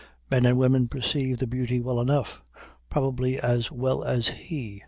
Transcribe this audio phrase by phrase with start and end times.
[0.31, 2.41] Men and women perceive the beauty well enough
[2.89, 4.79] probably as well as he.